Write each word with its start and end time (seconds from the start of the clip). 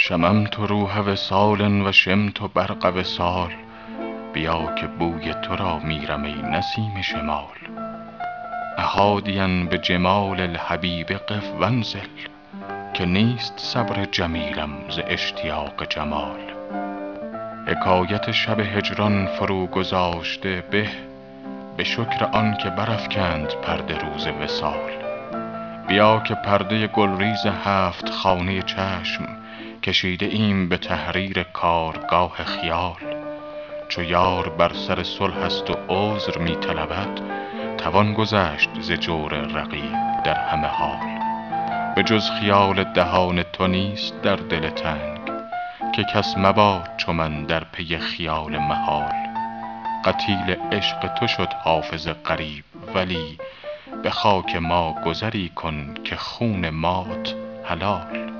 شممت 0.00 0.58
روح 0.58 0.98
وصال 0.98 1.86
و 1.86 1.92
شمت 1.92 2.40
برق 2.54 2.92
وصال. 2.96 3.50
بیا 4.32 4.74
که 4.74 4.86
بوی 4.86 5.34
تو 5.34 5.56
را 5.56 5.78
میرم 5.78 6.22
ای 6.22 6.42
نسیم 6.42 7.02
شمال. 7.02 7.58
أحادیا 8.78 9.46
بجمال 9.70 10.40
الحبیب 10.40 11.12
قف 11.12 11.52
و 11.60 11.64
انزل 11.64 12.08
که 12.94 13.06
نیست 13.06 13.54
صبر 13.56 14.04
جمیلم 14.04 14.70
ز 14.90 15.00
اشتیاق 15.06 15.88
جمال. 15.88 16.40
حکایت 17.66 18.30
شب 18.30 18.60
هجران 18.60 19.26
فرو 19.26 19.66
گذاشته 19.66 20.64
به 20.70 20.88
به 21.76 21.84
شکر 21.84 22.24
آن 22.32 22.56
که 22.56 22.70
برافکند 22.70 23.52
پرده 23.62 23.98
روز 23.98 24.26
وصال. 24.26 24.90
بیا 25.88 26.20
که 26.20 26.34
پرده 26.34 26.86
گلریز 26.86 27.46
هفت 27.46 28.10
خانه 28.10 28.62
چشم 28.62 29.28
کشیده 29.82 30.26
ایم 30.26 30.68
به 30.68 30.76
تحریر 30.76 31.42
کارگاه 31.42 32.44
خیال. 32.44 32.96
چو 33.88 34.02
یار 34.02 34.48
بر 34.48 34.72
سر 34.72 35.02
صلح 35.02 35.36
است 35.36 35.70
و 35.70 35.74
عذر 35.88 36.38
می 36.38 36.56
طلبد 36.56 37.20
توان 37.78 38.14
گذشت 38.14 38.70
ز 38.80 38.92
جور 38.92 39.34
رقیب 39.34 40.22
در 40.24 40.34
همه 40.34 40.66
حال. 40.66 41.18
به 41.96 42.02
جز 42.02 42.30
خیال 42.30 42.84
دهان 42.84 43.42
تو 43.42 43.66
نیست 43.66 44.22
در 44.22 44.36
دل 44.36 44.70
تنگ 44.70 45.18
که 45.94 46.04
کس 46.14 46.34
مباد 46.36 46.90
چو 46.96 47.12
من 47.12 47.44
در 47.44 47.64
پی 47.64 47.98
خیال 47.98 48.58
محال. 48.58 49.12
قتیل 50.04 50.56
عشق 50.72 51.14
تو 51.14 51.26
شد 51.26 51.52
حافظ 51.52 52.08
غریب 52.08 52.64
ولی 52.94 53.38
به 54.02 54.10
خاک 54.10 54.56
ما 54.56 54.94
گذری 55.06 55.48
کن 55.48 55.94
که 56.04 56.16
خون 56.16 56.70
مات 56.70 57.34
حلال. 57.64 58.32